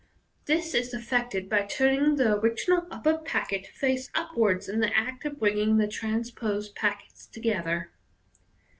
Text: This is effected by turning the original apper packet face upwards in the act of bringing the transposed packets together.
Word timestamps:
This 0.45 0.73
is 0.73 0.95
effected 0.95 1.47
by 1.47 1.61
turning 1.61 2.15
the 2.15 2.33
original 2.33 2.87
apper 2.89 3.23
packet 3.23 3.67
face 3.67 4.09
upwards 4.15 4.67
in 4.67 4.79
the 4.79 4.91
act 4.97 5.25
of 5.25 5.37
bringing 5.39 5.77
the 5.77 5.87
transposed 5.87 6.73
packets 6.73 7.27
together. 7.27 7.91